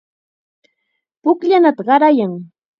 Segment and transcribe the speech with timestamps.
[1.23, 2.33] Pukllanata qarayan.